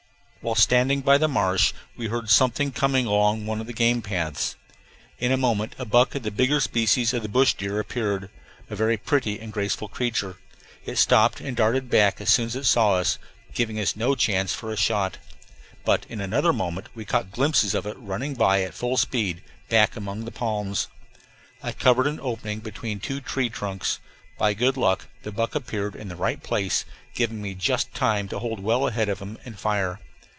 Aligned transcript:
While 0.43 0.55
standing 0.55 1.01
by 1.01 1.19
the 1.19 1.27
marsh 1.27 1.71
we 1.95 2.07
heard 2.07 2.27
something 2.31 2.71
coming 2.71 3.05
along 3.05 3.45
one 3.45 3.61
of 3.61 3.67
the 3.67 3.73
game 3.73 4.01
paths. 4.01 4.55
In 5.19 5.31
a 5.31 5.37
moment 5.37 5.75
a 5.77 5.85
buck 5.85 6.15
of 6.15 6.23
the 6.23 6.31
bigger 6.31 6.59
species 6.59 7.13
of 7.13 7.31
bush 7.31 7.53
deer 7.53 7.79
appeared, 7.79 8.31
a 8.67 8.75
very 8.75 8.97
pretty 8.97 9.39
and 9.39 9.53
graceful 9.53 9.87
creature. 9.87 10.37
It 10.83 10.95
stopped 10.97 11.41
and 11.41 11.55
darted 11.55 11.91
back 11.91 12.19
as 12.19 12.31
soon 12.31 12.47
as 12.47 12.55
it 12.55 12.63
saw 12.63 12.93
us, 12.95 13.19
giving 13.53 13.79
us 13.79 13.95
no 13.95 14.15
chance 14.15 14.51
for 14.51 14.71
a 14.71 14.75
shot; 14.75 15.19
but 15.85 16.07
in 16.09 16.19
another 16.19 16.51
moment 16.51 16.89
we 16.95 17.05
caught 17.05 17.29
glimpses 17.31 17.75
of 17.75 17.85
it 17.85 17.95
running 17.99 18.33
by 18.33 18.63
at 18.63 18.73
full 18.73 18.97
speed, 18.97 19.43
back 19.69 19.95
among 19.95 20.25
the 20.25 20.31
palms. 20.31 20.87
I 21.61 21.71
covered 21.71 22.07
an 22.07 22.19
opening 22.19 22.61
between 22.61 22.99
two 22.99 23.21
tree 23.21 23.51
trunks. 23.51 23.99
By 24.39 24.55
good 24.55 24.75
luck 24.75 25.05
the 25.21 25.31
buck 25.31 25.53
appeared 25.53 25.95
in 25.95 26.07
the 26.07 26.15
right 26.15 26.41
place, 26.41 26.83
giving 27.13 27.43
me 27.43 27.53
just 27.53 27.93
time 27.93 28.27
to 28.29 28.39
hold 28.39 28.59
well 28.59 28.87
ahead 28.87 29.07
of 29.07 29.19
him 29.19 29.37
and 29.45 29.59
fire. 29.59 29.99